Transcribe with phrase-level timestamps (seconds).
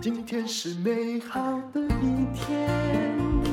[0.00, 1.40] 今天是美好
[1.72, 2.68] 的一天。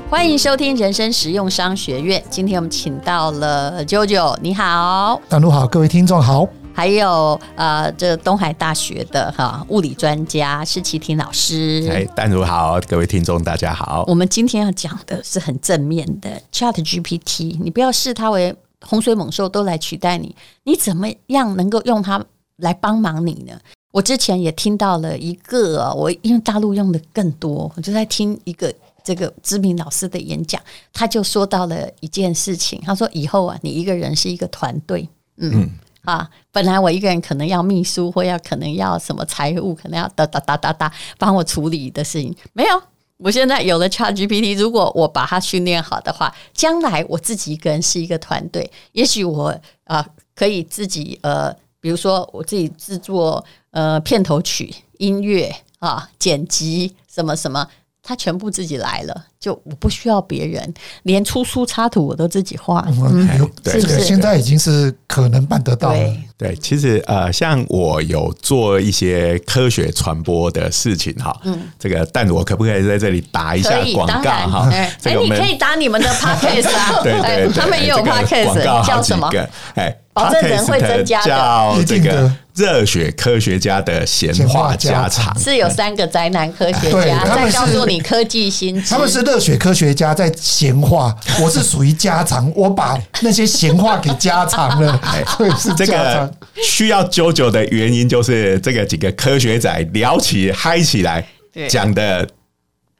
[0.10, 2.24] 欢迎收听人生实用商学院。
[2.29, 6.47] 今天我们请到了 JoJo，你好，大陆好，各位听众好。
[6.74, 11.88] 还有呃，这东海大学的哈物理专家施奇婷老师。
[11.90, 14.04] 哎，丹如好，各位听众大家好。
[14.08, 18.54] 我们今天要讲的是很正面的 ChatGPT，你不要视它为
[18.88, 22.23] 洪水猛兽都来取代你，你怎么样能够用它
[22.58, 23.59] 来帮忙你呢？
[23.92, 28.73] 我之前也听到了一个，我因为大陆用的更多，我就在听一个
[29.04, 30.62] 这个知名老师的演讲，
[30.94, 35.52] 他就说到了一件事情，他说以后啊，你一个人是一个团队，嗯。
[35.56, 35.70] 嗯
[36.06, 42.80] 啊，本来我一个人可能要秘书，或要可能要什么财务，可能要哒哒哒哒哒帮我处理的事情，没有。
[43.18, 57.67] 我现在有了 ChatGPT，如果我把它训练好的话，将来我自己一个人是一个团队，也许我啊、可以自己呃，比如说我自己制作呃片头曲、音乐啊、剪辑什么什么。
[58.08, 60.72] 他全部自己来了，就我不需要别人，
[61.03, 62.88] 连出书插图我都自己画。
[63.02, 63.28] 嗯，
[63.64, 65.98] 对，这个现在已经是可能办得到了。
[66.38, 74.70] 对，对，其实呃，像我有做一些科学传播的事情哈，嗯，这个，但我可不可以在这里打一下广告哈？
[74.72, 79.28] 哎，你可以打你们的 podcast 啊， 对对，他们也有 podcast，叫什么？
[79.73, 79.98] 哎。
[80.16, 88.89] 保证人会增加的，叫这个热血科学家的闲话家常，是有三个宅男科学家在告诉你科技新知。
[88.89, 95.00] 他们是热血科学家在闲话， 我是属于家常，我把那些闲话给家常了。
[95.38, 96.31] 所以是这个
[96.64, 101.26] 需要 JoJo 的原因，就是这个几个科学仔聊起嗨起来
[101.67, 102.28] 讲的。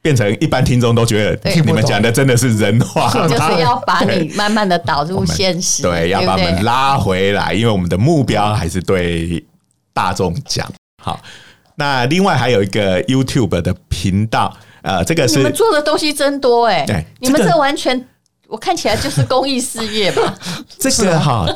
[0.06, 9.44] 变成一般听众都觉得你们讲的真的是人话， 就是要把你慢慢的导入现实，对，对，要把我们拉回来，因为我们的目标还是对
[9.92, 10.64] 大众讲。
[11.02, 11.18] 好，
[11.74, 18.06] 那另外还有一个 YouTube 的频道，呃，这个是你们做的东西真多哎，对，你们这完全
[18.46, 20.36] 我看起来就是公益事业吧？
[20.78, 21.48] 这个哈。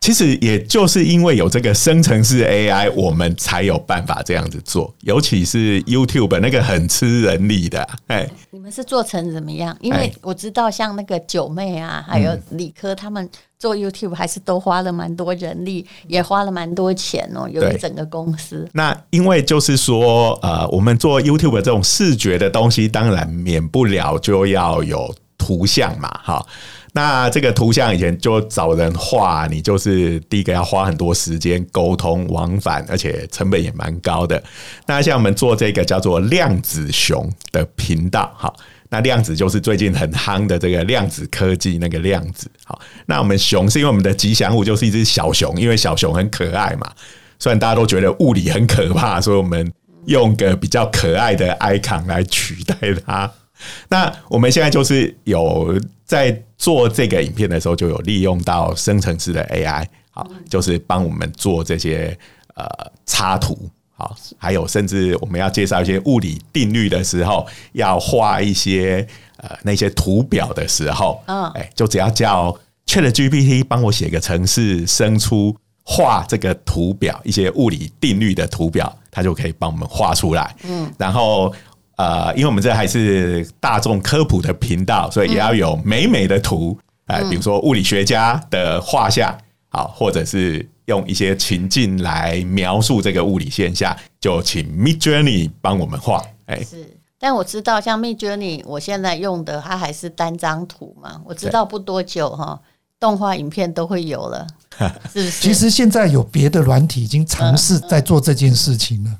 [0.00, 4.92] 其实也就是因为有这个生成式 AI，我们才有办法这样子做。
[5.02, 9.76] 尤其是 YouTube 那个很吃人力的，哎，你们是做成怎么样？
[9.82, 13.28] 因为我知道像那个九妹啊，还有理科，他们
[13.58, 18.66] 做 YouTube 还是都花了蛮多人力，也花了蛮多钱哦，有一整个公司。
[18.72, 26.46] 那因为就是说，呃，我们做 YouTube 这种视觉的东西，当然免不了就要有图像嘛，哈。
[26.92, 34.42] 那这个图像以前就找人画，你就是第一个要花很多时间沟通往返，而且成本也蛮高的。
[34.86, 38.56] 那像我们做这个叫做量子熊的频道，好，
[38.88, 46.90] 那量子就是最近很夯的这个量子科技那个量子，好，那我们熊是因为我们的吉祥物就是一只小熊，因为小熊很可爱嘛。
[47.38, 49.72] 虽然大家都觉得物理很可怕，所以我们
[50.06, 52.76] 用个比较可爱的 icon 来取代
[53.06, 53.30] 它。
[53.88, 62.16] 那我们现在就是有在做这个影片的时候，就有利用到生成式的 AI，好，就是帮我们做这些
[62.54, 62.66] 呃
[63.06, 63.56] 插图，
[63.96, 69.06] 好，还有甚至我们要介绍一些物理定律的时候，要画一些
[69.38, 72.54] 呃那些图表的时候，嗯，哎，就只要叫
[72.86, 81.54] ChatGPT 帮我写个程式，生出画这个图表一些物理定律的图表，它就可以帮我们画出来，嗯，然后。
[82.00, 89.36] 呃，因为我们这还是大众科普的频道，所以也要有美美的图，哎，比如说物理学家的画像，
[89.68, 96.24] 好，或者是用一些情境来描述这个物理现象，就请 Midjourney 帮我们画。
[96.46, 102.58] 哎，是，但我知道像 Midjourney，我现在用的它还是单张图嘛，我知道不多久哈，
[102.98, 104.46] 动画影片都会有了，
[105.12, 105.30] 是不是？
[105.32, 109.10] 其实现在有别的软体已经尝试在做这件事情了。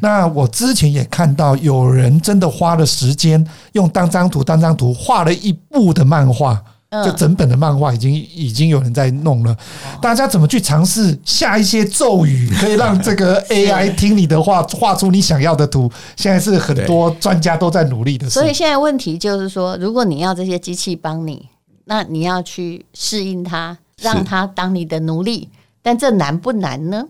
[0.00, 6.60] 那我之前也看到有人真的花了时间，用单张图、单张图画了一部的漫画，
[7.04, 9.56] 就整本的漫画已经已经有人在弄了。
[10.00, 15.90] 大家怎么去尝试下一些咒语，可以让这个 AI 听你的话，画出你想要的图？
[16.16, 18.28] 现在是很多专家都在努力的。
[18.28, 21.48] 所以现在问题就是说，如果你要这些机器帮你，
[21.84, 25.50] 那你要去适应它，让它当你的奴隶。
[25.82, 27.04] 但这难不难呢？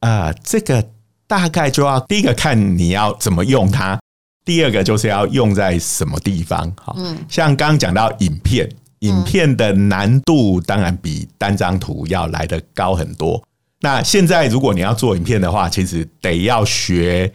[0.00, 0.84] 啊、呃，这个。
[1.32, 3.98] 大概就要第一个看你要怎么用它，
[4.44, 6.70] 第二个就是要用在什么地方。
[6.78, 6.94] 好，
[7.26, 8.68] 像刚刚讲到影片，
[8.98, 13.42] 影片的难度当然比单张图要来得高很多。
[13.80, 17.32] 那现在如果你要做影片的话，其实得要学，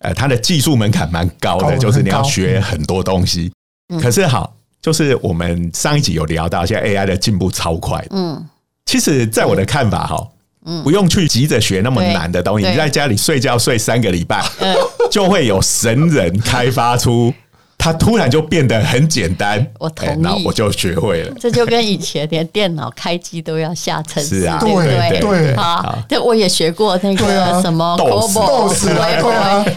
[0.00, 3.52] 呃，它的技术门槛蛮高的，就是你要学很多东西。
[4.02, 4.52] 可是好，
[4.82, 8.04] 就是我们上一集有聊到，现在 AI 的进步超快。
[8.10, 8.44] 嗯，
[8.84, 10.28] 其实在我的看法哈。
[10.84, 14.44] 不用去急着学那么难的东西，你在家里睡觉睡三个礼拜，
[15.10, 17.32] 就会有神人开发出。
[17.90, 21.34] 它突然就变得很简单，我同意，我就学会了。
[21.40, 25.20] 这就跟以前连电脑开机都要下程式，是啊，对不对？
[25.20, 28.88] 对啊，这我也学过那个什么 DOS，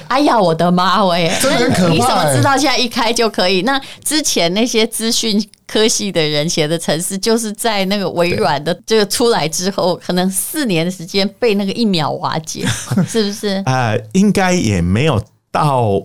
[0.10, 1.32] 哎呀，我的妈喂！
[1.42, 1.94] 真的很可怕。
[1.94, 3.62] 你怎么知道现在一开就可以？
[3.62, 12.66] 那之前那些资讯科系的人写的程式，就是在那个微软的这个出来之后，可能四年的时间被那个一秒瓦解，
[13.08, 13.64] 是不是？
[13.66, 16.02] 啊、 呃，应该也没有到。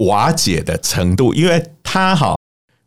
[0.00, 2.34] 瓦解的程度，因为它哈，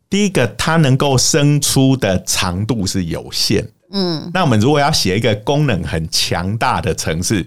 [0.08, 7.44] 第一个它能够生出的长度是有限，嗯，那我们如果要写一个功能很强大的城市，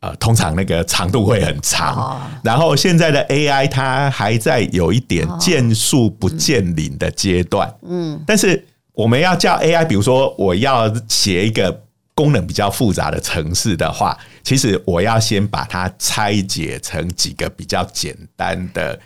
[0.00, 1.94] 呃，通常那个长度会很长。
[1.94, 11.85] 哦、然后现在的 AI 它还在有一点见树不见林的阶段，嗯，但是我们要叫 AI，比如说我要写一个。
[12.16, 18.98] 功能比较复杂的城市的话，其实我要先把它拆解成几个比较简单的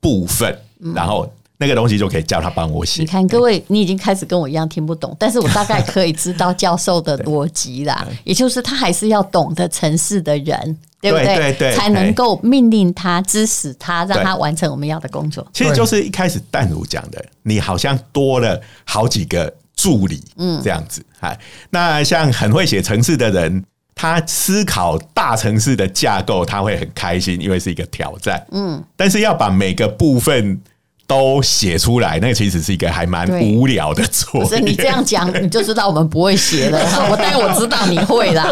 [0.00, 1.28] 部分，嗯、然后
[1.58, 3.02] 那个东西就可以叫他帮我写。
[3.02, 11.26] 你看，各位，你已经开始跟我一样听不懂，但是我大概可以知道教授的逻辑啦， 也就是他还是要懂得城市的人，对不对？
[11.26, 15.44] 对对对，才能够命令他、指使他，让他完成我们要的工作。
[15.52, 19.52] 其实就是一开始淡如讲的，你好像多了好几个。
[19.74, 21.38] 助理，嗯，这样子，哎，
[21.70, 23.64] 那像很会写程式的人，
[23.94, 28.82] 他思考大城市的架构，他会很开心，因为是一个挑战，嗯。
[28.96, 30.60] 但是要把每个部分
[31.06, 34.48] 都写出来，那其实是一个还蛮无聊的作业。
[34.48, 36.78] 所以你这样讲，你就知道我们不会写了。
[37.10, 38.48] 我当然我知道你会啦，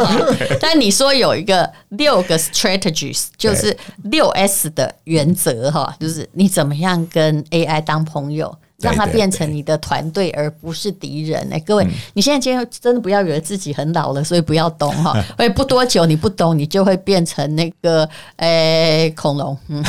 [0.61, 3.75] 但你说有一个六个 strategies，就是
[4.05, 8.55] 六 S 的原则哈，就是你怎么样跟 AI 当朋友。
[8.81, 11.47] 让他变成你的团队，而不是敌人。
[11.53, 15.17] 哎，各位，你现在今天真的不要以为自己很老了，所以不要懂哈。
[15.39, 19.57] 因为不多久，你不懂，你就会变成那个诶恐龙。
[19.69, 19.85] 嗯，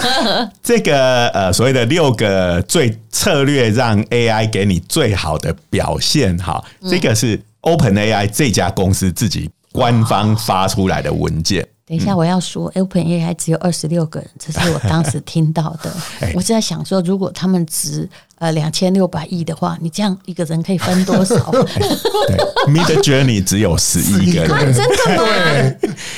[0.62, 11.66] 这个呃所谓的六个最策略，让 AI 给你最好的表现哈，这个是 OpenAI 这家公司自己官方发出来的文件。
[11.86, 15.92] 等一下，我要说，OpenAI 只有二十六个人，这是我当时 听到的。
[16.34, 18.08] 我是在想说，如果他们值
[18.40, 21.36] 呃两千六百亿的话，你这样一个人可以分多少？
[21.52, 25.74] 对，Midjourney 只有十亿个人， 啊，真的吗？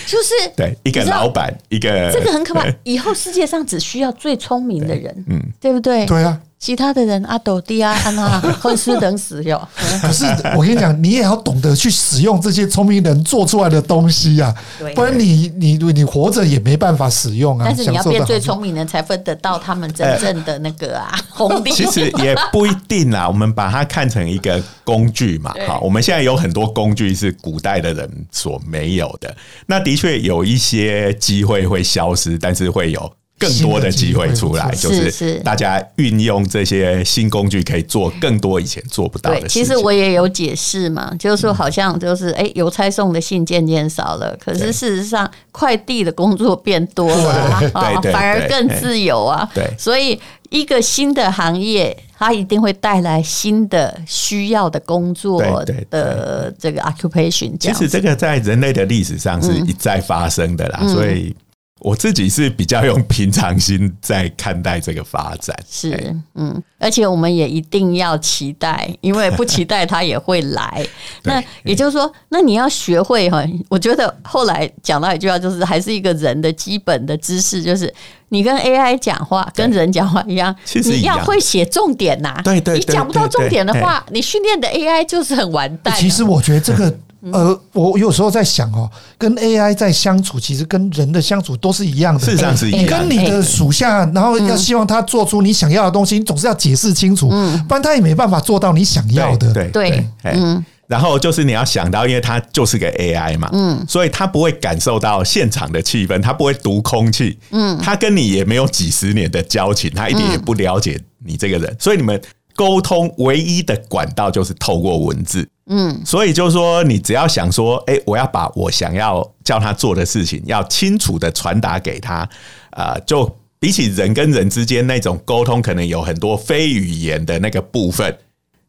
[0.07, 2.65] 就是对一个老板，一个这个很可怕。
[2.85, 6.07] 以后世界上只需要最聪明的人，嗯，对不对？
[6.07, 6.41] 对啊。
[6.63, 9.61] 其他的人阿斗弟啊，安娜混吃等死哟。
[10.01, 10.25] 可是
[10.57, 14.55] 我跟你讲，你也要懂得去使用这些聪明人做出来的东西呀，
[14.95, 17.65] 不然你你你活着也没办法使用啊。
[17.67, 21.73] 但是你要变最聪明人才分得到他们真正的那个啊红利。
[21.73, 25.55] 其实也不一定啦， 我们把它看成一个工具嘛。
[25.67, 29.37] 好，我们现在有很多工具是古代的人所没有的。
[29.67, 33.13] 那的确有一些机会会消失，但是会有。
[33.43, 39.63] 更多的机会出来，就是大家运用这些新工具，可以做更多以前做不到的事情。
[39.63, 49.49] 其实我也有解释嘛，就是说好像就是哎，邮差送的信渐渐少了，可是事实上快递的工作变多了，啊反而更自由啊。
[49.53, 50.19] 对，所以
[50.51, 55.43] 一个新的行业，它一定会带来新的需要的工作
[55.91, 57.57] 的这个 occupation。
[57.59, 61.35] 其实这个在人类的历史上是一再发生的啦，所以。
[61.83, 70.87] 我自己是比较用平常心在看待这个发展，是嗯，而且我们也一定要期待，因为不期待它也会来。
[71.25, 77.93] 那也就是说，那你要学会哈，我觉得后来讲到一句话，就是还是一个人的基本的知识，就是
[78.29, 82.41] 你跟 AI 讲话跟人讲话一样，你要会写重点呐。
[82.45, 85.97] 对对，你讲不到重点的话，你训练的 AI 就是很完蛋。
[85.99, 86.97] 其实我觉得这个。
[87.31, 92.21] 呃，我有时候在想哦，跟 AI 在相处，其实跟人的相处都是一样的。
[92.21, 92.87] 事实上是一样你。
[92.87, 97.29] 跟你的属下，然后要希望他做出你想要的东西，你总是要解释清楚，
[97.69, 99.53] 不然他也没办法做到你想要的。
[99.53, 100.65] 对对，嗯。
[100.89, 112.21] 然后就是你要想到，因为他就是个 AI 嘛，嗯，所以他不会感受到现场的气氛，他不会读空气，嗯，他跟你也没有几十年的交情，他一点也不了解你这个人，所以你们
[112.55, 115.49] 沟通唯一的管道就是透过文字。
[115.67, 122.29] 嗯，所以就是说，你只要想说，哎，我要把我想要叫他做的事情，要清楚的传达给他，
[122.73, 128.19] 呃，就比起人跟人之间那种沟通，可能有很多非语言的那个部分，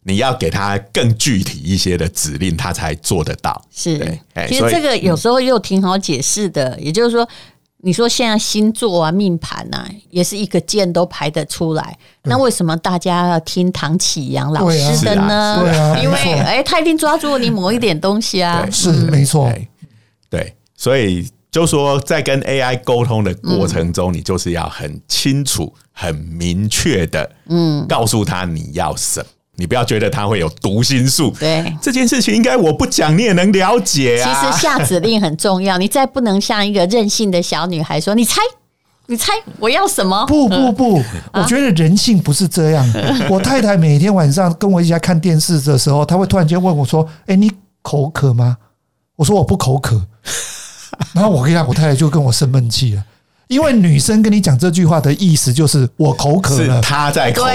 [0.03, 3.59] 你要给他更具体一些的指令，他才做得到。
[3.71, 3.97] 是，
[4.47, 7.27] 其实这个有时候又挺好解释的，也就是说。
[7.85, 11.97] 你说现在星座啊、命盘呐，也是一个键都排得出来。
[12.23, 15.99] 那为什么大家要听唐启阳老师的呢？
[16.01, 18.65] 因为哎，他一定抓住你某一点东西啊。
[18.71, 19.51] 是没错。
[20.29, 29.25] 对，所以就说在跟 AI 沟通的过程中，嗯、你就是要很清楚、很明确的，嗯，告诉他你要什么。
[29.55, 34.25] 你不要觉得他会有读心术，对这件事情，应该我不讲你也能了解啊。
[34.25, 38.41] 其实下指令很重要，你再不能像一个任性的小女孩说：“你猜，
[39.05, 42.93] 你猜我要什么？”不不不，我觉得人性不是这样。
[43.29, 47.51] 我太太每天晚上跟我一起来看电视的时候，她会突然间问我说：“哎，你
[47.83, 48.57] 口渴吗？”
[49.15, 50.03] 我说：“我不口渴。”
[51.13, 53.03] 然后我跟她，我太太就跟我生闷气了。
[53.53, 57.49] 因为女生跟你讲这句话的意思就是我口渴了，她在口渴，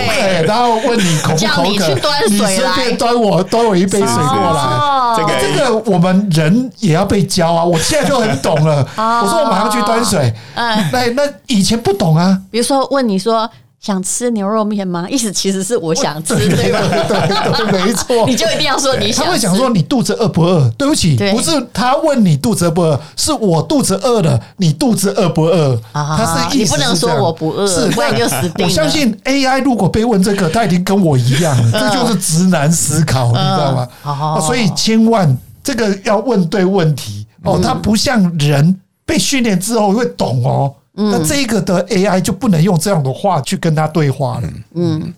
[0.47, 4.63] 然后问你口不口渴，你顺便端我端我一杯水过来。
[4.63, 7.65] 哦、这个这个我们人也要被教啊！
[7.65, 8.87] 我现在就很懂了。
[8.97, 10.33] 哦、我说我马上去端水。
[10.55, 12.41] 嗯，那那以前不懂啊。
[12.51, 13.51] 比如说问你说。
[13.81, 15.07] 想吃牛肉面吗？
[15.09, 16.81] 意思其实是我想吃，对，对吧？
[16.81, 18.27] 对对对，没错。
[18.27, 19.25] 你就一定要说你想。
[19.25, 20.69] 他会想说你肚子饿不饿？
[20.77, 25.81] 对不起，不是他问你肚子饿不饿，是我肚子饿了，你肚子饿不饿？
[25.93, 28.65] 他是意思是你不能说我不饿，是不然就死定了。
[28.65, 33.89] 我相信 AI 如果被问这个，他已经跟我一样了，这就是直男思考，你知道吗？
[34.03, 40.75] 哦，所以千万这个要问对问题哦，他不像人被训练之后会懂哦。
[41.01, 44.49] 那这个的 AI 就不能用这样的话去跟他对话了。
[44.75, 45.15] 嗯，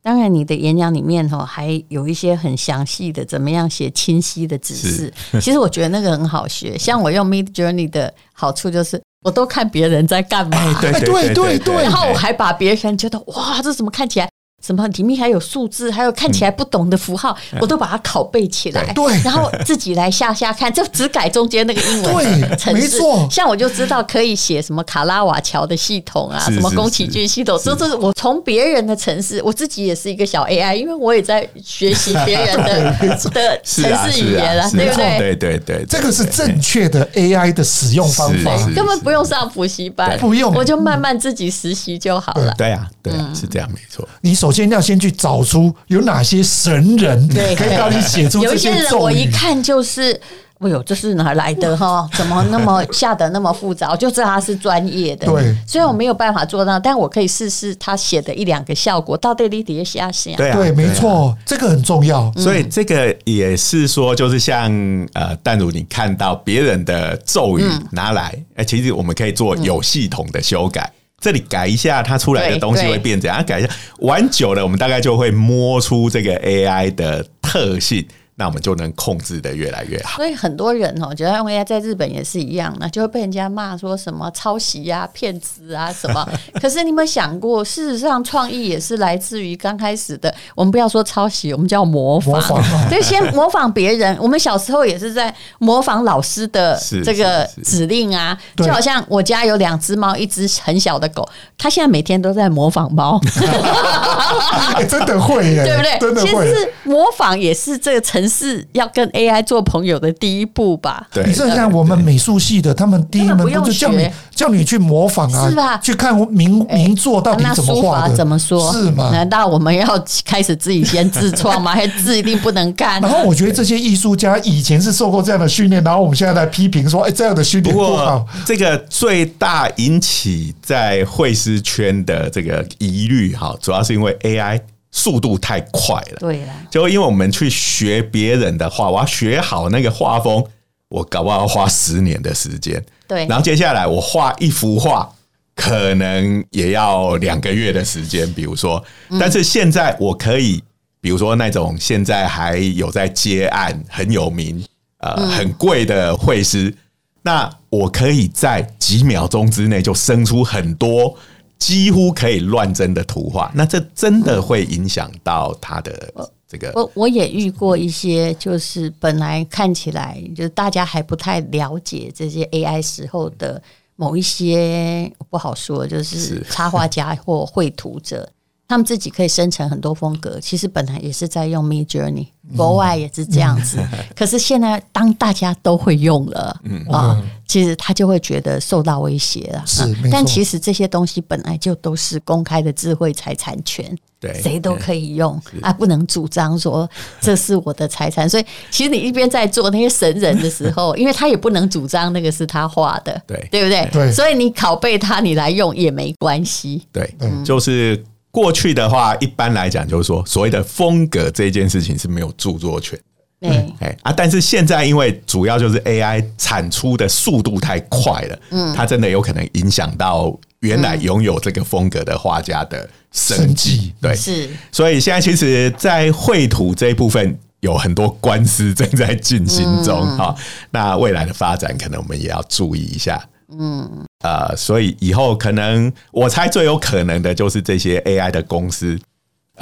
[0.00, 5.12] 当然，你的演讲里面哈还有一些很详细的怎么样写清晰的指示。
[5.40, 6.76] 其实我觉得那个很好学。
[6.78, 10.80] 像我用 Midjourney 的好处就是，我都看别人在干嘛。
[10.80, 11.82] 对对对对。
[11.82, 14.28] 然后我还把别人觉得哇，这怎么看起来？
[14.64, 18.92] 什么里面还有数字，还有看起来不懂的符号，我都把它拷贝起来。
[18.92, 22.14] 对，然后自己来下下看，就只改中间那个英文。
[22.14, 23.26] 对，没错。
[23.28, 32.96] 像我就知道可以写什么卡拉瓦乔的系统啊，什么宫崎骏系统，这是我从别人的城市，我自己也是一个小 AI，因为我也在学习别人的
[33.34, 35.18] 的城市语言了，对不对？
[35.18, 42.54] 对对对，这个是正确的 AI 的使用方法，根本不用上补习班，不用，我就慢慢自己实习就好了。
[42.56, 44.08] 对啊，对啊，是这样，没错。
[44.20, 44.51] 你手。
[44.51, 48.74] 首先要先去找出有哪些神人，可以帮你写出这些咒语。
[48.74, 50.12] 有些人我一看就是，
[50.58, 52.08] 哎呦，这是哪来的 哈？
[52.12, 53.90] 怎么那么下的那么复杂？
[53.90, 55.26] 我就知道他是专业的。
[55.26, 59.16] 对，虽然我没有办法做到，但我可以试试他写的一两个效果。
[59.16, 60.36] 到底你底下写？
[60.36, 62.32] 对对，没错，这个很重要。
[62.36, 64.70] 所以这个也是说，就是像
[65.14, 70.92] 呃，但如你看到别人的咒语拿来，哎，其实我们可以做有系统的修改。
[71.22, 73.42] 这里改一下，它出来的东西会变怎样？
[73.44, 73.68] 改一下，
[74.00, 78.04] 玩久了，我们大概就会摸出这个 AI 的特性。
[78.34, 80.16] 那我们就能控制的越来越好。
[80.16, 86.26] 所以很多人哦，觉得用 AI 在日本也是一样，那就会被人家骂说什么抄袭呀、骗子啊什么。
[86.60, 90.34] 可是你有没有想过，事实上创意也是来自于刚开始的。
[90.54, 92.40] 我们不要说抄袭，我们叫模仿。
[92.88, 94.16] 所以先模仿别人。
[94.18, 103.20] 我们小时候也是在模仿老师的 这个指令啊，就好像我家有两只猫，一只很小的狗，它现在每天都在模仿猫。
[104.88, 105.98] 真的会耶，对不对？
[106.00, 106.50] 真的会。
[106.50, 108.21] 其实模仿也是这个成。
[108.28, 111.06] 是要跟 AI 做朋友的第一步吧？
[111.12, 115.78] 对，你像我们美术系的，他们第一门不就叫你叫你去模仿啊，是吧？
[115.78, 118.72] 去看名名作到底怎么画的，怎么说？
[118.72, 119.10] 是吗？
[119.12, 121.72] 难道我们要开始自己先自创吗？
[121.76, 123.00] 还字一定不能干？
[123.00, 128.26] 然后我觉得这些艺术家以前是受过这样的训练，然后我们现在来批评说，哎，这样的训练不好。
[128.44, 134.60] 这个最大引起在绘师圈的这个疑虑，哈，主要是因为 AI。
[134.94, 140.44] 速度太快了，对了，就因为我们去学别人的画，我要学好那个画风，
[140.88, 142.84] 我搞不好要花十年的时间。
[143.08, 145.10] 对，然后接下来我画一幅画，
[145.54, 148.30] 可能也要两个月的时间。
[148.34, 148.84] 比如说，
[149.18, 150.62] 但是现在我可以，
[151.00, 154.62] 比如说那种现在还有在接案很有名、
[154.98, 156.74] 呃很贵的绘师，
[157.22, 161.16] 那我可以在几秒钟之内就生出很多。
[161.62, 166.12] 几乎可以乱真的图画，那这真的会影响到他的
[166.48, 166.72] 这个。
[166.74, 173.62] 我我也遇过一些，就是本来看起来就是大家还不太了解这些 AI 时候的
[173.94, 178.28] 某一些不好说，就是插画家或绘图者。
[178.68, 183.78] 他们自己可以生成很多风格，其实本来也是在用 Midjourney，国外也是这样子。
[184.16, 187.22] 可是现在当大家都会用了，嗯啊，
[187.52, 189.62] 其实他就会觉得受到威胁了。
[189.66, 196.88] 是，但其实这些东西本来就都是公开的智慧财产权，对，谁都可以用啊，不能主张说
[197.20, 198.26] 这是我的财产。
[198.26, 203.86] 所以，其实你一边在做那些神人的时候， 因为他也不能主张那个是他画的，对，对不对？
[203.92, 206.80] 对，所以你拷贝他，你来用也没关系。
[206.90, 208.02] 对，就是。
[208.34, 212.98] 过去的话，一般来讲就是说，所谓的风格这件事情是没有著作权，
[213.42, 224.48] 对，哎啊，但是现在因为主要就是 AI 产出的速度太快了，嗯，它真的有可能影响到原来拥有这个风格的画家的生计，对，是。
[224.70, 230.34] 所以现在其实，在绘图这一部分有很多官司正在进行中哦。
[230.70, 233.20] 那未来的发展，可能我们也要注意一下。
[233.58, 238.98] 嗯，呃，所以以后可能我猜最有可能的就是这些 AI 的公司。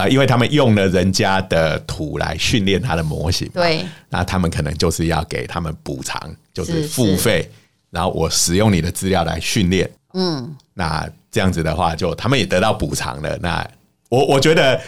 [0.01, 6.19] 啊，因为他们用了人家的图来训练他的模型，对，那他们可能就是要给他们补偿，
[6.55, 7.49] 就是付费，
[7.91, 13.37] 然后我使用你的资料来训练，嗯，那这样子的话，就他们也得到补偿了。
[13.43, 13.69] 那
[14.09, 14.81] 我我觉得，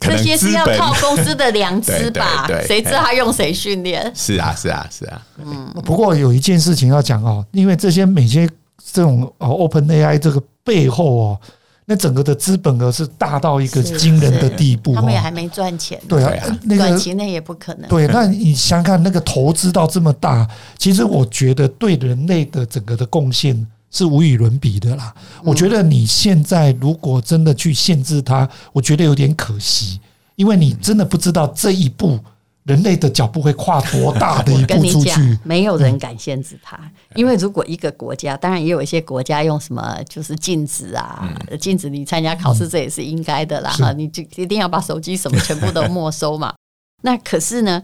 [0.00, 2.46] 这些是要靠公司的良知 吧？
[2.48, 4.10] 对，谁知道他用谁训练？
[4.14, 5.22] 是啊，是啊，是啊。
[5.44, 8.48] 嗯，不过有一件事情要讲哦，因为这些每些
[8.92, 11.40] 这种哦，Open AI 这个背后哦。
[11.88, 16.00] 那整个的资本额是大到一个惊人的地步，他们也还没赚钱。
[16.08, 17.88] 对啊，那个短期内也不可能。
[17.88, 25.14] 对，那你想想看，那个投资到这么大，其实我觉得对人类的整个的贡献是无与伦比的啦。
[25.44, 30.00] 我觉得你现在如果真的去限制它，我觉得有点可惜，
[30.34, 32.18] 因为你真的不知道这一步。
[32.66, 35.20] 人类的脚步会跨多大的一步出去？
[35.44, 36.78] 没有人敢限制它，
[37.14, 43.70] 因为如果一个国家，当然也有一些国家用什么，就是禁止啊，禁止你参加考试，这也是应该的啦。
[43.70, 46.52] 哈，你就一定要把手机什么全部都没收嘛。
[47.02, 47.80] 那可是呢，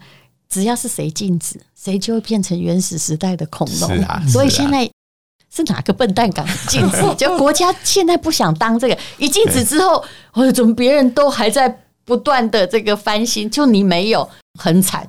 [0.48, 4.28] 只要是谁禁止，谁就会变成原始时代的恐龙。
[4.28, 4.90] 所以现在
[5.54, 7.02] 是哪个笨蛋敢禁止？
[7.16, 11.68] 就国家现在不想当这个，一禁止之后，哦，怎么别人都还在
[12.04, 14.28] 不断的这个翻新，就你没有？
[14.58, 15.08] 很惨，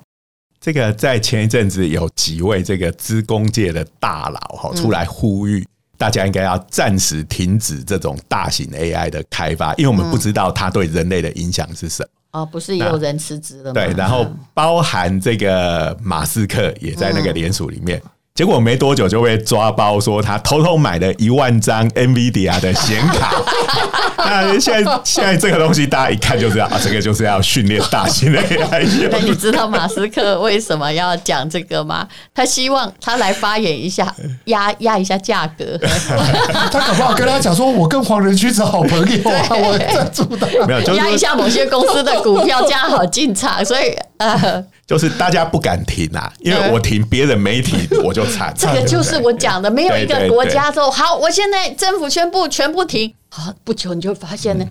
[0.60, 5.66] 这个在前一阵子有几位这个资工界的大佬哈出来呼吁，
[5.98, 12.08] 大家应该要暂时停止这种大型 AI 的开发，因为我们不知道它对人类的影响是什么。
[12.40, 13.74] 哦，不是也有人辞职了吗？
[13.74, 18.00] 对，然后包含这个马斯克也在那个联署里面。
[18.36, 23.32] 结果没多久就被抓包，说他偷偷买了一万张 NVIDIA 的显卡。
[24.18, 29.08] 那现在现在这个东西大家一看就知道啊，这个就是要训练大型的 AI。
[29.08, 32.08] 那你知道马斯克为什么要讲这个吗？
[32.34, 34.12] 他希望他来发言一下，
[34.46, 35.78] 压压一下价格。
[36.72, 40.48] 他可不好跟他讲说，我跟黄仁勋是好朋友啊，我赞助的。
[40.66, 43.64] 没有，就是压一下某些公司的股票，这样好进场。
[43.64, 44.64] 所以呃。
[44.86, 48.52] 就是大家不敢停啊，因为我停，别人没停， 我就惨。
[48.54, 54.66] 这个就是我讲的，没有一个国家说好，我现在政府宣布全部停，好，不久你就发现呢，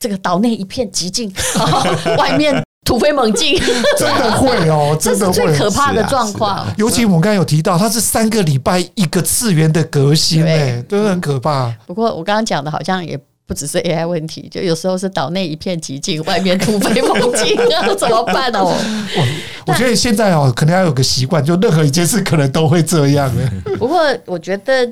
[0.00, 1.32] 这个岛内一片寂静，
[2.18, 3.56] 外面突飞猛进，
[3.96, 6.66] 真的会哦，这是最可怕的状况。
[6.76, 11.72] 尤其我们刚才有提到，它是三个礼拜一个次元的革新，哎，都很可怕。
[11.86, 13.16] 不过我刚刚讲的好像也。
[13.48, 18.76] 不只是 AI 问题，就有时候是岛内一片寂静，外面突飞猛进，那 怎么办哦？
[19.16, 23.32] 我我觉得现在哦，可能要有个习惯，就任何一件事可能都会这样。
[23.80, 24.86] 不过我觉得，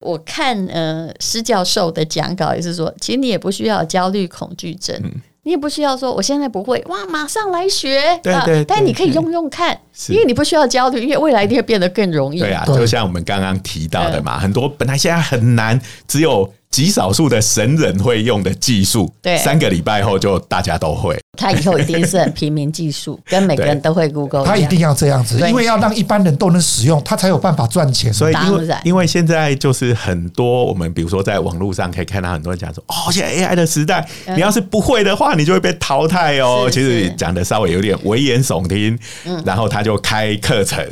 [0.00, 4.98] 我看呃施教授的讲稿也是说，其实你也不需要焦虑恐惧症，
[5.42, 8.18] 你也不需要说我现在不会哇，马上来学。
[8.22, 12.40] 对对，但你可以用用看，因为你不需要焦虑，因为未来一定会变得更容易。
[12.40, 16.52] 对啊，就像我们刚刚提到的嘛，很多本来现在很难，只有。
[16.70, 21.18] 极少数的神人会用的技术，对，三个礼拜后就大家都会。
[21.38, 24.44] 他以后一定是很平民技术，跟每个人都会 Google。
[24.44, 28.12] 他一定要这样子，因为要让一般人都能使用，他才有办法赚钱。
[28.12, 34.06] 所以，因为因为现在就是很多我们比如说在网络上可以看到很多人讲说，哦，现在 AI 的时代，
[34.36, 36.68] 你要是不会的话，你就会被淘汰哦。
[36.70, 38.98] 其实讲的稍微有点危言耸听，
[39.42, 40.84] 然后他就开课程，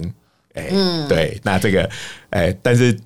[0.55, 0.71] 哎，
[1.09, 1.91] 对，那这个，
[2.31, 2.97] 哎，但是。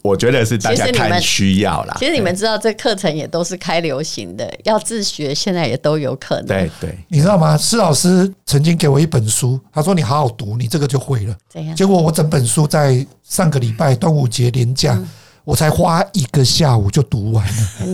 [0.00, 1.96] 我觉得是大家看需要啦。
[1.98, 6.46] 其实你们知道，这课程也都是开流行的，要自学现在也都有可能。
[6.46, 7.58] 对对，你知道吗？
[7.58, 11.74] 施老师曾经给我一本书，他说：“你好好读，你这个就会了。”怎样？
[11.74, 14.94] 结果我整本书在上个礼拜端午节连假。
[14.94, 15.08] 嗯
[15.48, 17.42] 我才花一个下午就读完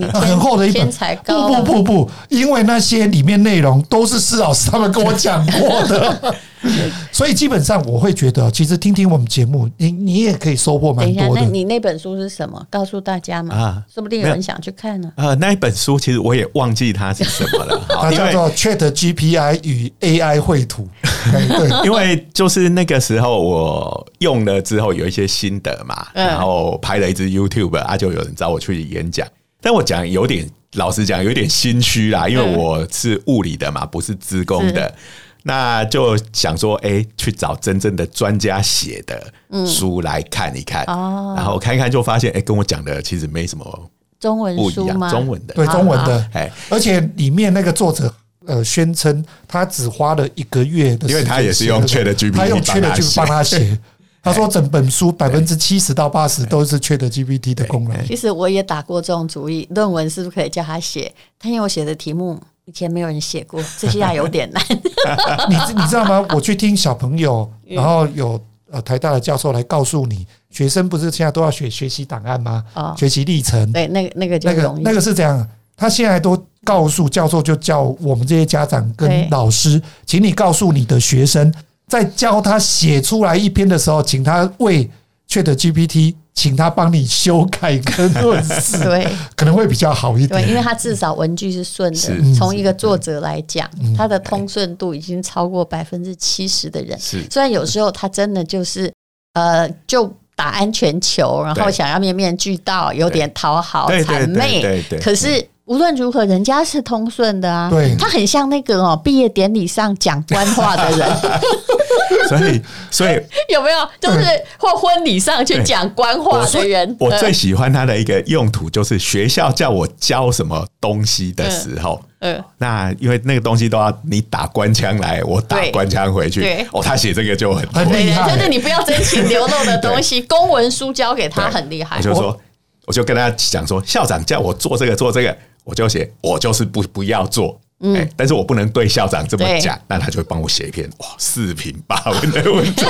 [0.01, 0.91] 了， 很厚的一本。
[1.25, 6.35] 不不不不，因为那些里面内容都是施老师他们跟我讲过的，
[7.13, 11.43] 所以基本上我会觉得，其实听听我们节目，你你也可以收获蛮多的。
[11.43, 12.61] 那你那本书是什么？
[12.69, 15.13] 告诉大家嘛，啊，说不定有人想去看呢。
[15.15, 20.89] 呃，那一本书其实我也忘记它是什么了， 它叫做 Chat GPI 与 AI 绘图。
[21.33, 29.27] 对，因为就是那个时候我用了之后有一些心得嘛，然后拍了一支 YouTube 啊，就有人找我去演讲，
[29.61, 34.95] 但我讲有点老实讲有点心虚啦，因为我是物理的嘛，不是资工的，
[35.43, 39.33] 那就想说，哎，去找真正的专家写的
[39.67, 44.99] 书来看一看，然后看一看就发现，哎，跟我讲的其实没什么中文不一样？
[45.11, 48.13] 中文的，对中文的，哎，而且里面那个作者。
[48.47, 53.79] 呃宣称他只花了一个月的时间，因为他也是用 ChatGPT，他用 ChatGPT 帮他写。
[54.23, 58.07] 他说整本书百分之七十到八十都是 ChatGPT 的功能。
[58.07, 61.13] 其实我也打过这种主意，论文是不是可以叫他写？
[61.39, 64.65] 他因为我写的题目以前没有人写过，这下有点难。
[65.51, 66.27] 你你知道吗？
[66.31, 72.65] 我去听小朋友，然后有呃台大的教授来告诉你，学生不是现在都要学学习档案吗？
[72.73, 73.71] 哦，学习历程。
[73.73, 81.53] 对，那个那个就那个那个是这样，他现在都告诉教授，就叫我们这些家长跟老师，请你告诉你的学生。
[81.87, 84.89] 在教他写出来一篇的时候，请他为
[85.29, 89.07] ChatGPT，请他帮你修改跟论述，对，
[89.37, 90.41] 可能会比较好一点。
[90.41, 92.35] 对，因为他至少文句是顺的。
[92.35, 96.99] 从一个作者来讲，他的通顺度已经超过百分之七十的人。
[96.99, 98.91] 是，虽然有时候他真的就是
[99.35, 104.63] 呃，就打安全球，然后想要面面俱到，有点讨好谄媚。
[104.63, 104.99] 对对。
[104.99, 107.71] 可是无论如何，人家是通顺的啊。
[107.71, 111.09] 对，他很像那个哦，毕业典礼上讲官话的人。
[112.29, 113.21] 所以，所以
[113.53, 114.25] 有没有就是
[114.59, 116.97] 或婚礼上去讲官话的人？
[116.99, 126.67] 我最喜欢他的一个用途，就是学校叫我教什么东西的时候，嗯，那因为那个东西都要你打官腔来，我打官腔回去。
[126.73, 131.97] 哦，他写这个就很很厉害，就是你不要真情流露的东西， 公文书交给他很厉害。
[131.97, 132.39] 我就说，
[132.87, 137.61] 我就跟他讲说，校长叫我做这个做这个，我就写，我就是不不要做。
[137.81, 142.89] 嗯，但是我不能对校长这么讲，那他就会帮我写一篇哇四平八稳的文章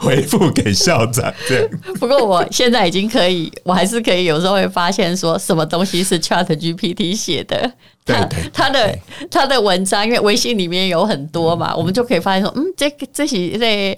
[0.00, 1.32] 回复给校长。
[1.46, 1.68] 对，
[2.00, 7.70] 不过我现在已经可以，我还是可以有时候会发现说什么东西是 ChatGPT 写的，
[8.04, 8.98] 他他的
[9.30, 13.96] 他的文章，因为微信里面有很多嘛，我们就可以发现说，嗯，这个这是在。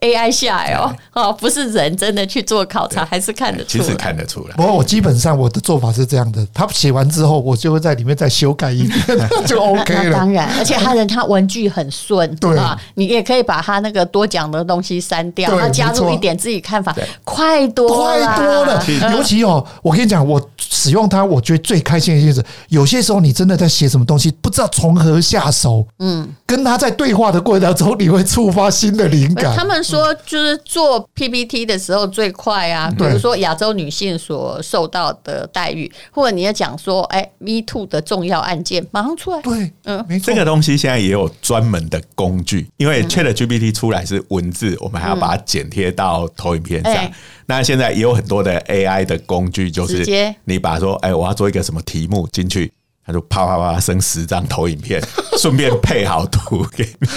[0.00, 3.84] AI 下来哦，哦，不是人真的去做考察，还是看得出来。
[3.84, 4.54] 其实看得出来。
[4.54, 10.12] 不过我基本上我的做法是这样的，他写完之后，我就会在里面再修改一遍， 就 OK 了。
[10.12, 18.84] 当然，而且他的他文句很顺，对啊，你也可以把他那个多讲的东西删掉，他加入一点自己看法，快多快多了。
[19.12, 29.56] 尤其哦，我跟你讲，我使用它，我觉得最开心的就是，有些时候你真的在写什么东西，不知道从何下手，嗯，跟他在对话的过程当中，你会触发新的灵感。
[29.56, 29.82] 他们。
[29.90, 39.40] 说就是做 PPT 的时候最快啊，比如说亚洲女性所受到的待遇，或者你要讲说，哎，Me Too 的重要案件，马上出来。
[39.42, 40.26] 对，嗯，没错。
[40.26, 47.10] 这个东西现在也有专门的工具，因为 ChatGPT 出来是文字，我们还要把它剪贴到投影片上。
[47.46, 50.04] 那现在也有很多的 AI 的工具，就是
[50.44, 52.70] 你把说，哎，我要做一个什么题目进去，
[53.06, 55.02] 它就啪啪啪生十张投影片，
[55.40, 57.08] 顺便配好图给你。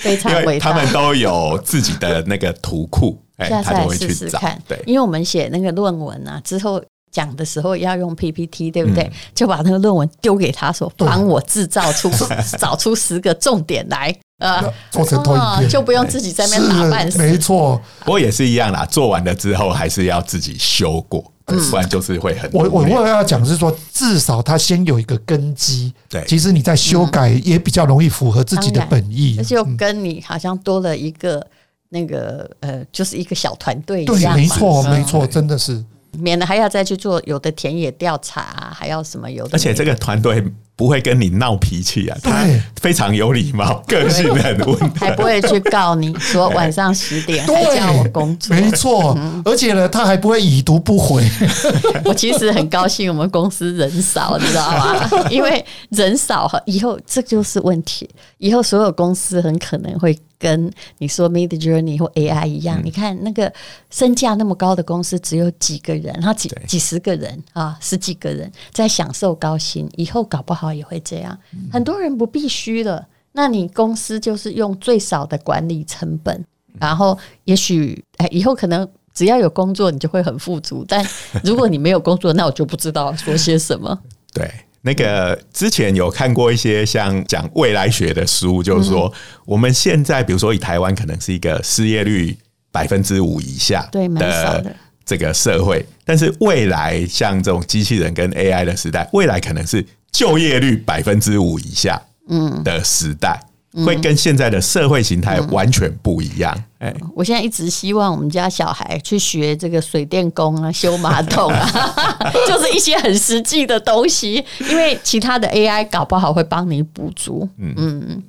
[0.00, 4.40] 非常伟大，他们都有自己的那个图库，哎，他就会去找。
[4.66, 6.82] 对，因为我们写那个论文啊，之后
[7.12, 9.10] 讲的时候要用 PPT，对不对？
[9.34, 12.10] 就把那个论文丢给他说，帮我制造出
[12.58, 17.18] 找出十个重点来，呃，做成投影片，就不用自己在那边打扮。
[17.18, 21.32] 没错，不过也是一样啦，做完了之后还是要自己修过。
[21.70, 22.50] 不然就是会很。
[22.52, 25.92] 我我我要讲是说，至少它先有一个根基。
[26.08, 29.36] 对，其实你在修改也比较容易符合自己的本意。
[29.38, 31.44] 而且又跟你好像多了一个
[31.88, 34.34] 那个呃，就是一个小团队一样。
[34.34, 35.84] 对，没错，没错，真的是。
[36.18, 39.50] 免得还要再去做有的田野调查，还要什么有的。
[39.52, 40.44] 而且这个团队。
[40.80, 42.42] 不会跟你闹脾气啊，他
[42.80, 49.14] 非常有礼貌，个性很温和，还不会去告你说晚上十点还叫我工作，没错。
[49.44, 51.22] 而且呢，他还不会已读不回。
[52.06, 55.06] 我其实很高兴我们公司人少，你知道吗？
[55.28, 58.08] 因为人少，以后这就是问题。
[58.38, 62.80] 以后所有公司很可能会跟你说 Midjourney 或 AI 一样。
[62.82, 63.52] 你看那个
[63.90, 70.70] 身价那么高的公司，只有几个人，然后几几十个人啊，十几个人在享受高薪，以后搞不好。
[70.70, 71.36] 也会这样，
[71.70, 73.04] 很多人不必须了。
[73.32, 76.44] 那你公司就是用最少的管理成本，
[76.78, 80.84] 然后也许哎，以后可能只要有工作，你就会很富足。
[80.86, 81.04] 但
[81.42, 83.98] 如果你没有工作，那我就不知道说些什么。
[84.32, 84.48] 对，
[84.82, 89.12] 那个之前有看过一些像讲未来学的书，就是说
[89.44, 92.36] 我们现在比如说以台湾可能是一个失业率
[92.72, 95.84] 百分之五以下，的这个社会。
[96.04, 99.86] 但是未来像这种机器人跟 AI 的时代，未来可能是。
[100.12, 103.40] 就业率百分之五以下，嗯，的时代
[103.84, 106.64] 会跟现在的社会形态完全不一样。
[106.78, 111.94] 哎，我现在一直希望我们家小孩去学这个水电工啊，修马桶啊，
[112.48, 117.48] 就是一些很实际的东西，因为其他的 AI 搞不好会帮你补足。
[117.58, 118.22] 嗯嗯，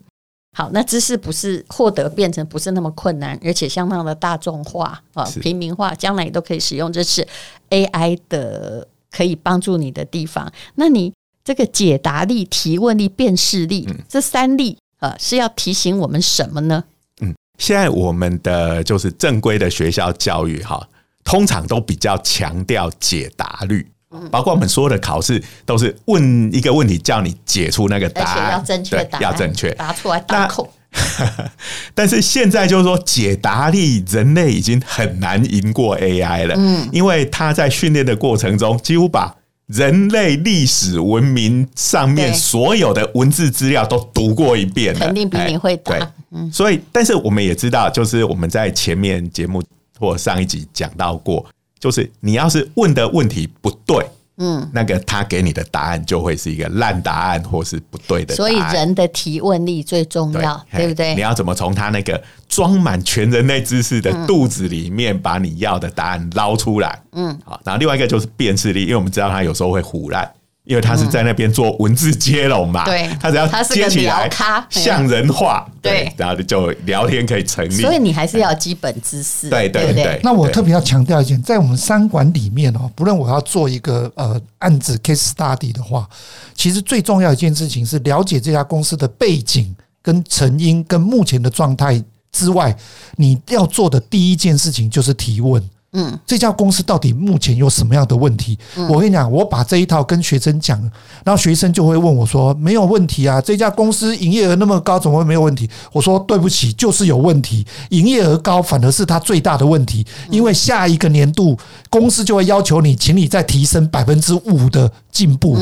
[0.57, 7.27] 好，那知识不是获得变成不是那么困难，而且相当的大众化啊，平民化，将来也都可以使用，这是
[7.69, 10.51] AI 的可以帮助你的地方。
[10.75, 11.11] 那你。
[11.43, 16.83] 这个解答力、提问力、辨识力、嗯、这三力，呃，是要提醒我们什么呢？
[17.21, 20.87] 嗯，现在我们的就是正规的学校教育哈，
[21.23, 23.85] 通常都比较强调解答率，
[24.29, 30.71] 包括我们所有的考试都是问一个问题，叫你解出那个答案，要正确答，要正确答出来打扣。
[31.95, 39.33] 但是现在就是说，解答力人类已经很难赢过 AI 了，嗯，因为他在训练的过程中，几乎把
[39.71, 45.97] 人类历史文明上面所有的文字资料都读过一遍了，肯定比你会答。
[45.97, 49.63] 对，所以，但是我们也知道，就是我们在前面节目
[49.97, 51.45] 或上一集讲到过，
[51.79, 54.05] 就是你要是问的问题不对。
[54.43, 58.49] 嗯，那个他给你的答案就会是一个烂答案，或是不对的答案。
[58.49, 61.13] 所以人的提问力最重要，对，对不对？
[61.13, 66.99] 你要怎么从他那个装满全人类知识的肚子里面把你要的答案捞出来？
[67.11, 67.61] 嗯，好。
[67.63, 70.27] 然后另外一个就是辨识力，因为我们知道他有时候会唬烂。
[70.63, 74.29] 因为他是在那边做文字接龙嘛，对，他只要接起来，
[74.69, 77.81] 像人话，对，然后就聊天可以成立。
[77.81, 80.19] 所以你还是要基本知识，对对对。
[80.23, 86.07] 那我特别要强调一点，在我们三管里面哦，不论我要做一个呃案子 case study 的话，
[86.53, 92.77] 其实最重要一件事情是了解这家公司的背景跟成因跟目前的状态之外，
[93.15, 95.61] 你要做的第一件事情就是提问。
[95.93, 98.57] 嗯，这家公司到底目前有什么样的问题？
[98.89, 100.79] 我跟你讲，我把这一套跟学生讲，
[101.25, 107.65] 然后学生就会问我说：“没有问题啊，这家公司营业额那么高，怎么会没有问题？”我说：“对不起，就是有问题。
[107.89, 111.57] 营业额高反而是他最大的问题，因为下一个年度
[111.89, 115.57] 公司就会要求你，请你再提升百分之五的进步。”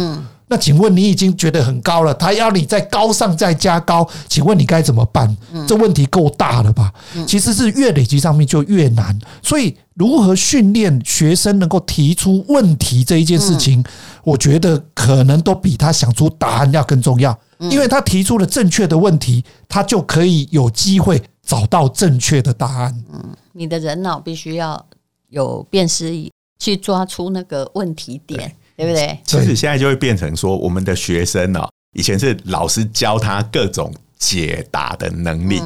[0.50, 5.38] 那请问你已经觉得很高了，他要你再高上再加高，请问你该怎么办？
[5.68, 6.92] 这问题够大了吧？
[7.28, 13.84] 其实是越累积上面就越难，所以如何训练学生能够提出问题这一件事情，
[14.24, 23.04] 我觉得可能都比他想出答案要更重要，因为他提出了正确的问题，他就可以有机会找到正确的答案。
[23.14, 24.84] 嗯，你的人脑必须要
[25.30, 28.56] 有辨识力，去抓出那个问题点。
[28.80, 29.20] 对不对？
[29.26, 35.62] 其实现在就会变成说，我们的学生哦，以前是老师教他各种解答的能力，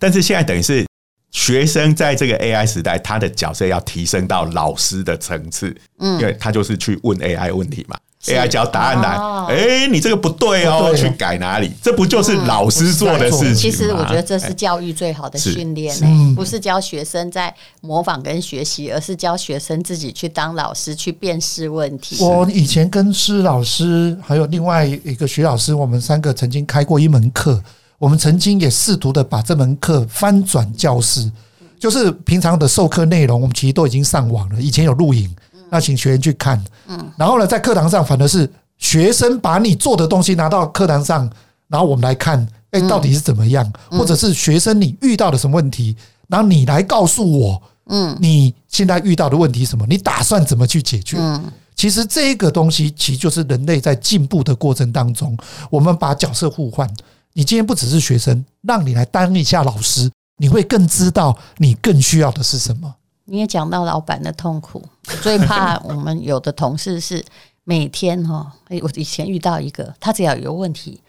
[0.00, 0.84] 但是现在等于是
[1.30, 7.96] 学生在这个 AI 时代，他的角色要提升到老师的层次，嗯，因为他就是去问 AI 问题嘛。
[8.26, 11.70] AI 教答案来，哎，你这个不对哦，去改哪里？
[11.82, 13.54] 这不就是老师做的事情吗？
[13.54, 15.94] 其实我觉得这是教育最好的训练，
[16.34, 22.22] 不是教学生在模仿跟学习，而是教学生自己去当老师，去辨识问题。
[22.24, 27.62] 我以前跟施老师还有另外一个徐老师，我们三个曾经开过一门课，
[27.98, 31.30] 我们曾经也试图的把这门课翻转教室，
[31.78, 35.34] 就是平常的授课内容，我们其实都已经上网了，以前有录影。
[35.70, 38.48] 那请学员去看，嗯，然后呢，在课堂上反而是
[38.78, 41.28] 学生把你做的东西拿到课堂上，
[41.68, 43.70] 然后我们来看，哎，到底是怎么样？
[43.90, 45.96] 或者是学生你遇到了什么问题，
[46.28, 49.86] 然后你来告诉我，嗯，你现在遇到的问题什么？
[49.88, 51.16] 你打算怎么去解决？
[51.18, 55.36] 嗯，其实这个东西其实就是人类在进步的过程当中，
[55.70, 56.88] 我们把角色互换。
[57.32, 62.94] 你今天不只是学生，让你来当一下老师，你会更知道你更需要的是什么。
[63.26, 64.82] 你也讲到老板的痛苦，
[65.22, 67.24] 最怕我们有的同事是
[67.64, 68.50] 每天哈，
[68.82, 71.00] 我以前遇到一个，他只要有问题，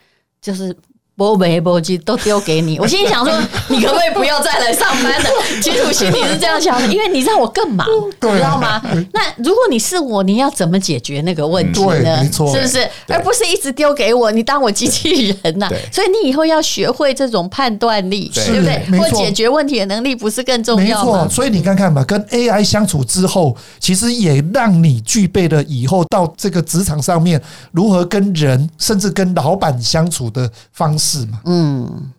[0.41, 0.77] 就是。
[1.17, 3.34] 波没波机都丢给你，我心里想说，
[3.69, 5.30] 你可不可以不要再来上班了？
[5.63, 7.88] 其实我心里是这样想的，因为你让我更忙，
[8.21, 8.80] 你知道吗？
[9.12, 12.19] 那如果你是我，你要怎么解决那个问题呢？
[12.21, 12.88] 没错是不是？
[13.08, 15.67] 而不是一直丢给我，你当我机器人呐？
[15.91, 18.99] 所以你以后要学会这种判断力，对不对？
[18.99, 21.23] 或解决问题的能力，不是更重要吗？
[21.23, 21.30] 没错。
[21.30, 31.07] 所以你看看吧，跟 AI 相处之后，其实也让你具备了以后到这个职场上面如何跟人，甚至跟老板相处的方式。
[31.08, 31.39] 是吗？
[31.46, 32.12] 嗯，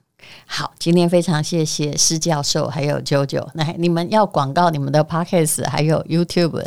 [0.47, 6.63] 好，今天非常谢谢施教授还有 JoJo，来你们要广告你们的 Podcast 还有 YouTube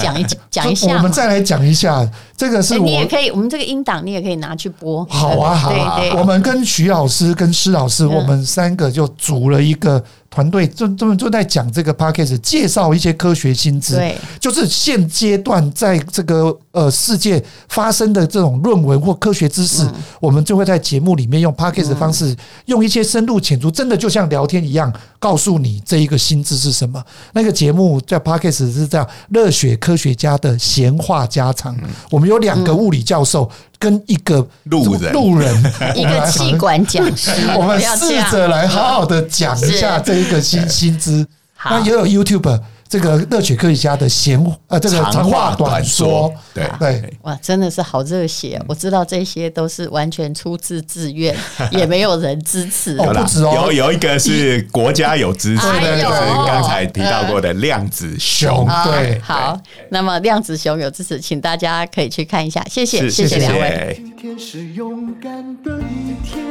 [0.00, 5.04] 讲一讲一下，我们再来讲一下这个是我，你也可以，我们这个音档你也可以拿去播。
[5.06, 10.02] 好啊，好啊，我们跟徐老师跟施老师，我们三个就组了一个。
[10.34, 19.86] 团队正正正在讲这个 p a c k a g e 介绍一些科学新知，对，就是现阶段在这个呃世界发生的这种论文或科学知识，
[20.20, 27.00] 我们就会在节目里面用 p a c k a g e 的方式，用一些深入浅出，真的就像聊天一样，告诉你这一个新知是什么。
[27.32, 31.76] 那个节目在 p a c k a g e 是这样，热血科学家的闲话家常。
[32.10, 33.48] 我们有两个物理教授。
[33.84, 35.54] 跟一个路人，路人，
[35.94, 41.26] 一个气管讲师， 我们试着来好好的讲一下这一个新薪资。
[41.66, 48.60] 那也有 YouTuber，这个热血科学家的闲呃这个长话短说，对对，哇，真的是好热血！
[48.68, 51.34] 我知道这些都是完全出自自愿，
[51.72, 52.96] 也没有人支持。
[52.98, 58.66] 哦，不止哦，有有一个是国家有支持，就是刚才提到过的量子熊。
[58.84, 62.64] 对，好，那么量子熊有支持，请大家可以去看一下。
[62.70, 63.94] 谢谢，谢谢两位。
[63.96, 66.44] 今天是勇敢的一天，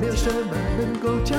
[0.00, 1.38] 没有什么能够将